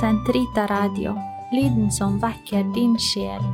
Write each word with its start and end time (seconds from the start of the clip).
Sentrita 0.00 0.66
Radio, 0.66 1.12
lyden 1.52 1.92
som 1.92 2.16
vekker 2.18 2.64
din 2.74 2.96
sjel. 2.98 3.44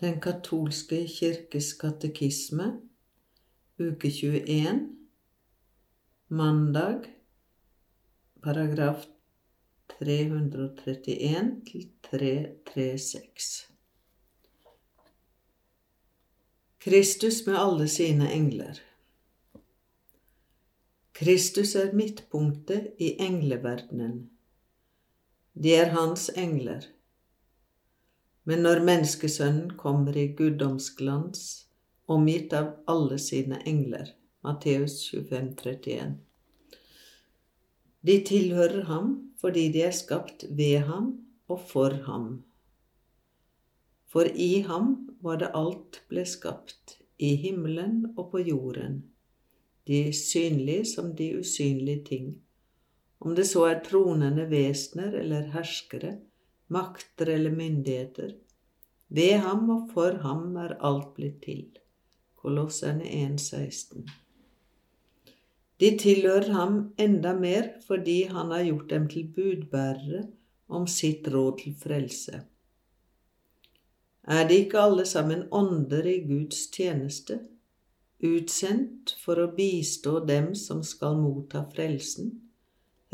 Den 0.00 0.16
katolske 0.24 1.02
kirkes 1.12 1.74
katekisme, 1.76 2.70
uke 3.76 4.08
21, 4.08 4.80
mandag, 6.32 7.04
paragraf 8.40 9.04
331 9.98 11.52
til 11.68 11.84
336. 12.08 13.68
Kristus 16.80 17.44
med 17.46 17.60
alle 17.60 17.88
sine 17.88 18.32
engler. 18.32 18.80
Kristus 21.14 21.76
er 21.78 21.92
midtpunktet 21.94 22.98
i 22.98 23.12
engleverdenen. 23.22 24.16
De 25.54 25.70
er 25.78 25.92
hans 25.94 26.26
engler. 26.34 26.88
Men 28.44 28.64
når 28.66 28.82
menneskesønnen 28.88 29.76
kommer 29.78 30.16
i 30.18 30.26
guddomsglans, 30.34 31.44
omgitt 32.10 32.52
av 32.58 32.72
alle 32.90 33.20
sine 33.22 33.60
engler, 33.62 34.10
Matteus 34.42 34.98
25, 35.12 35.54
31. 35.62 36.18
De 38.02 38.18
tilhører 38.26 38.82
ham 38.90 39.14
fordi 39.38 39.68
de 39.70 39.86
er 39.86 39.94
skapt 39.94 40.48
ved 40.50 40.82
ham 40.90 41.12
og 41.46 41.62
for 41.70 41.94
ham. 42.10 42.28
For 44.10 44.26
i 44.34 44.64
ham 44.66 44.96
var 45.22 45.38
det 45.38 45.54
alt 45.54 46.02
ble 46.10 46.26
skapt, 46.26 46.98
i 47.22 47.36
himmelen 47.38 48.16
og 48.16 48.32
på 48.34 48.42
jorden, 48.42 49.04
de 49.86 50.12
synlige 50.12 50.84
som 50.94 51.12
de 51.16 51.28
usynlige 51.38 52.04
ting, 52.04 52.28
om 53.20 53.34
det 53.36 53.46
så 53.48 53.66
er 53.68 53.82
tronende 53.84 54.46
vesener 54.50 55.14
eller 55.20 55.50
herskere, 55.54 56.16
makter 56.68 57.30
eller 57.36 57.52
myndigheter. 57.52 58.34
Ved 59.08 59.38
ham 59.44 59.70
og 59.70 59.88
for 59.94 60.18
ham 60.24 60.56
er 60.56 60.76
alt 60.80 61.14
blitt 61.16 61.42
til. 61.44 61.64
Kolosserne 62.40 63.04
1,16. 63.04 64.04
De 65.80 65.90
tilhører 65.98 66.52
ham 66.52 66.76
enda 66.98 67.32
mer 67.36 67.70
fordi 67.86 68.22
han 68.30 68.52
har 68.52 68.64
gjort 68.64 68.90
dem 68.90 69.08
til 69.08 69.30
budbærere 69.36 70.26
om 70.68 70.86
sitt 70.86 71.28
råd 71.28 71.58
til 71.62 71.74
frelse. 71.80 72.42
Er 74.24 74.48
de 74.48 74.60
ikke 74.62 74.80
alle 74.80 75.04
sammen 75.06 75.48
ånder 75.52 76.06
i 76.08 76.20
Guds 76.24 76.66
tjeneste, 76.72 77.40
utsendt 78.24 79.14
for 79.20 79.40
å 79.40 79.50
bistå 79.56 80.18
dem 80.24 80.54
som 80.58 80.82
skal 80.86 81.18
motta 81.20 81.64
frelsen? 81.74 82.32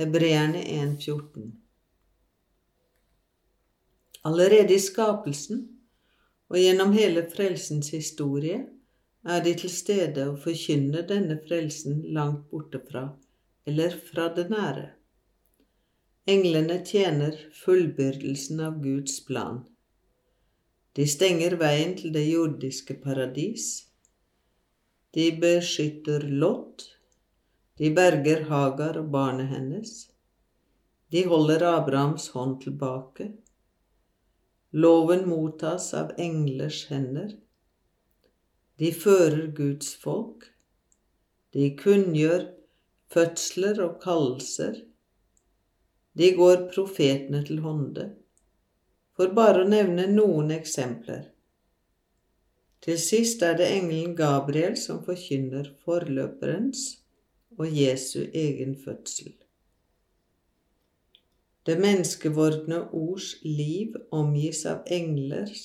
Hebreerne 0.00 0.62
1,14. 0.64 1.50
Allerede 4.22 4.76
i 4.76 4.80
skapelsen 4.80 5.64
og 6.50 6.58
gjennom 6.60 6.92
hele 6.96 7.24
frelsens 7.30 7.90
historie 7.94 8.62
er 9.24 9.42
de 9.44 9.52
til 9.62 9.72
stede 9.72 10.26
og 10.30 10.40
forkynner 10.44 11.04
denne 11.08 11.36
frelsen 11.46 12.00
langt 12.16 12.48
borte 12.50 12.80
fra, 12.86 13.10
eller 13.66 13.96
fra 14.12 14.30
det 14.36 14.48
nære. 14.52 14.88
Englene 16.28 16.80
tjener 16.86 17.36
fullbyrdelsen 17.64 18.60
av 18.60 18.80
Guds 18.82 19.20
plan. 19.26 19.62
De 20.96 21.06
stenger 21.08 21.56
veien 21.60 21.94
til 21.96 22.12
det 22.12 22.26
jordiske 22.26 22.96
paradis. 23.02 23.89
De 25.10 25.32
beskytter 25.40 26.22
Lot. 26.22 26.84
De 27.76 27.90
berger 27.94 28.44
Hagar 28.46 28.98
og 29.00 29.08
barnet 29.10 29.48
hennes. 29.50 29.94
De 31.10 31.24
holder 31.26 31.64
Abrahams 31.66 32.28
hånd 32.34 32.60
tilbake. 32.62 33.32
Loven 34.70 35.24
mottas 35.28 35.88
av 35.98 36.12
englers 36.18 36.84
hender. 36.92 37.32
De 38.78 38.92
fører 38.94 39.48
Guds 39.56 39.96
folk. 39.98 40.46
De 41.50 41.72
kunngjør 41.74 42.46
fødsler 43.10 43.82
og 43.82 43.98
kallelser. 44.04 44.78
De 46.14 46.30
går 46.38 46.68
profetene 46.70 47.42
til 47.46 47.64
hånde, 47.64 48.06
for 49.18 49.34
bare 49.34 49.64
å 49.64 49.70
nevne 49.74 50.06
noen 50.10 50.54
eksempler. 50.54 51.26
Til 52.90 52.98
sist 52.98 53.42
er 53.46 53.52
det 53.54 53.68
engelen 53.70 54.16
Gabriel 54.18 54.72
som 54.74 54.96
forkynner 55.06 55.68
forløperens 55.84 56.78
og 57.54 57.68
Jesu 57.70 58.24
egen 58.34 58.72
fødsel. 58.84 59.34
Det 61.66 61.76
menneskevordne 61.78 62.80
ords 62.90 63.28
liv 63.44 63.94
omgis 64.10 64.64
av 64.66 64.80
englers, 64.96 65.60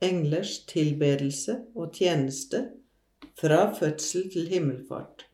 englers 0.00 0.54
tilbedelse 0.70 1.58
og 1.74 1.92
tjeneste 1.98 2.62
fra 3.42 3.58
fødsel 3.76 4.30
til 4.32 4.48
himmelfart. 4.48 5.26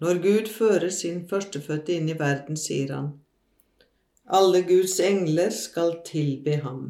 Når 0.00 0.22
Gud 0.24 0.50
fører 0.56 0.88
sin 0.88 1.28
førstefødte 1.28 1.94
inn 1.94 2.10
i 2.10 2.18
verden, 2.18 2.58
sier 2.58 2.90
han, 2.96 3.12
alle 4.26 4.64
Guds 4.66 4.98
engler 4.98 5.54
skal 5.54 6.00
tilbe 6.10 6.58
ham. 6.66 6.82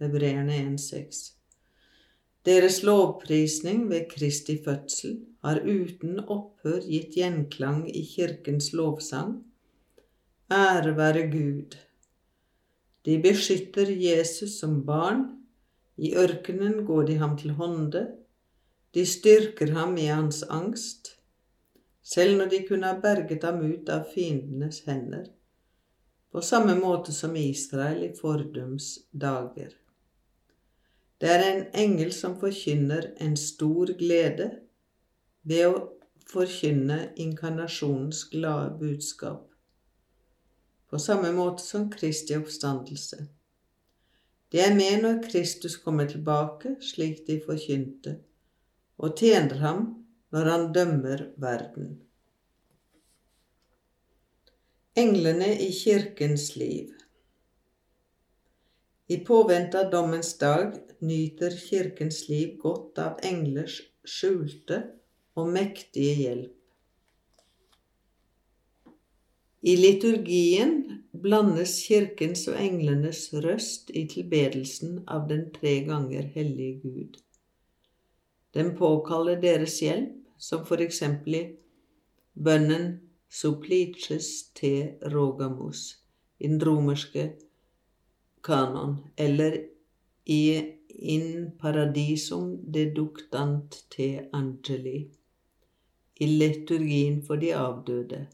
Hebreerne 0.00 0.54
1,6. 0.56 1.32
Deres 2.46 2.82
lovprisning 2.82 3.82
ved 3.90 4.06
Kristi 4.08 4.54
fødsel 4.64 5.18
har 5.44 5.60
uten 5.60 6.22
opphør 6.24 6.80
gitt 6.86 7.18
gjenklang 7.18 7.82
i 7.90 8.00
kirkens 8.08 8.70
lovsang 8.72 9.34
Ære 10.50 10.96
være 10.96 11.26
Gud. 11.30 11.76
De 13.04 13.18
beskytter 13.22 13.92
Jesus 13.92 14.56
som 14.60 14.80
barn. 14.86 15.20
I 15.96 16.14
ørkenen 16.16 16.86
går 16.86 17.02
de 17.02 17.18
ham 17.20 17.36
til 17.38 17.52
hånde. 17.60 18.06
De 18.94 19.04
styrker 19.06 19.74
ham 19.76 19.96
i 19.96 20.08
hans 20.08 20.42
angst, 20.42 21.12
selv 22.02 22.38
når 22.38 22.48
de 22.48 22.64
kunne 22.68 22.86
ha 22.86 22.96
berget 23.00 23.44
ham 23.44 23.60
ut 23.68 23.92
av 23.92 24.08
fiendenes 24.14 24.80
hender, 24.88 25.28
på 26.32 26.40
samme 26.40 26.74
måte 26.80 27.12
som 27.12 27.36
Israel 27.36 28.02
i 28.08 28.10
fordums 28.16 28.96
dager. 29.12 29.79
Det 31.20 31.28
er 31.28 31.42
en 31.44 31.64
engel 31.76 32.12
som 32.16 32.38
forkynner 32.40 33.10
en 33.20 33.36
stor 33.36 33.92
glede 33.98 34.50
ved 35.42 35.66
å 35.68 35.74
forkynne 36.30 37.10
inkarnasjonens 37.20 38.24
glade 38.32 38.78
budskap 38.80 39.50
på 40.90 40.98
samme 40.98 41.30
måte 41.32 41.62
som 41.62 41.90
Kristi 41.90 42.34
oppstandelse. 42.34 43.26
Det 44.50 44.62
er 44.64 44.74
med 44.74 45.04
når 45.04 45.20
Kristus 45.28 45.76
kommer 45.78 46.08
tilbake, 46.10 46.74
slik 46.82 47.22
de 47.28 47.36
forkynte, 47.44 48.16
og 48.98 49.14
tjener 49.20 49.60
ham 49.62 49.84
når 50.34 50.50
han 50.50 50.64
dømmer 50.74 51.22
verden. 51.38 51.92
Englene 54.98 55.52
i 55.62 55.70
kirkens 55.70 56.56
liv 56.58 56.90
I 59.10 59.16
påvente 59.26 59.80
av 59.80 59.90
dommens 59.90 60.38
dag 60.38 60.76
nyter 61.02 61.50
kirkens 61.50 62.28
liv 62.28 62.52
godt 62.62 62.98
av 63.02 63.24
englers 63.26 63.80
skjulte 64.06 64.76
og 65.34 65.48
mektige 65.50 66.12
hjelp. 66.20 66.52
I 69.66 69.74
liturgien 69.80 70.76
blandes 71.24 71.74
kirkens 71.88 72.46
og 72.52 72.60
englenes 72.62 73.24
røst 73.44 73.90
i 73.90 74.06
tilbedelsen 74.14 75.02
av 75.10 75.26
den 75.32 75.48
tre 75.58 75.74
ganger 75.90 76.30
hellige 76.36 76.78
Gud. 76.86 77.18
Den 78.54 78.76
påkaller 78.78 79.42
deres 79.42 79.80
hjelp, 79.82 80.14
som 80.38 80.62
for 80.70 80.86
eksempel 80.86 81.40
i 81.42 81.44
bønnen 82.38 82.92
Supplices 83.30 84.52
te 84.54 84.74
rogamus 85.12 85.96
i 86.38 86.48
den 86.48 86.62
romerske 86.62 87.32
kanon, 88.42 88.98
eller 89.16 89.56
i 90.26 90.42
In 91.00 91.52
paradisum 91.56 92.58
deductant 92.74 93.76
te 93.88 94.08
angeli 94.36 94.98
i 96.20 96.26
liturgien 96.26 97.22
for 97.24 97.40
de 97.40 97.54
avdøde 97.56 98.26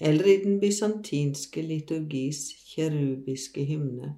eller 0.00 0.24
i 0.24 0.36
den 0.44 0.60
bysantinske 0.60 1.62
liturgis 1.62 2.48
kjerubiske 2.72 3.64
hymne. 3.64 4.14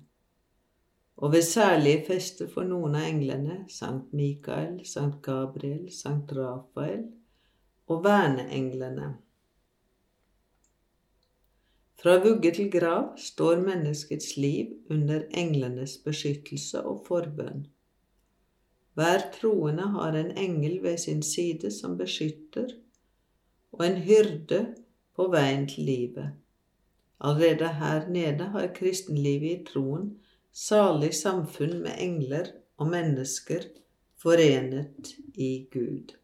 Og 1.16 1.32
ved 1.32 1.42
særlige 1.42 2.04
fester 2.06 2.48
for 2.52 2.68
noen 2.68 2.96
av 2.96 3.06
englene, 3.08 3.64
Sankt 3.72 4.12
Mikael, 4.12 4.80
Sankt 4.84 5.22
Gabriel, 5.24 5.86
Sankt 5.92 6.32
Rafael 6.36 7.06
og 7.88 8.02
verneenglene. 8.04 9.14
Fra 12.02 12.18
vugge 12.20 12.50
til 12.52 12.70
grav 12.70 13.14
står 13.18 13.60
menneskets 13.64 14.36
liv 14.36 14.66
under 14.90 15.22
englenes 15.30 15.96
beskyttelse 16.04 16.82
og 16.82 17.04
forbønn. 17.06 17.66
Hver 18.96 19.24
troende 19.40 19.88
har 19.92 20.16
en 20.16 20.30
engel 20.38 20.82
ved 20.82 20.98
sin 20.98 21.22
side 21.22 21.70
som 21.70 21.96
beskytter, 21.98 22.68
og 23.72 23.86
en 23.86 23.96
hyrde 23.96 24.60
på 25.16 25.28
veien 25.32 25.68
til 25.68 25.84
livet. 25.84 26.30
Allerede 27.20 27.72
her 27.80 28.08
nede 28.08 28.44
har 28.52 28.72
kristenlivet 28.74 29.50
i 29.50 29.64
troen 29.72 30.10
salig 30.52 31.14
samfunn 31.14 31.78
med 31.82 31.96
engler 31.98 32.52
og 32.76 32.88
mennesker 32.92 33.64
forenet 34.16 35.16
i 35.34 35.68
Gud. 35.72 36.16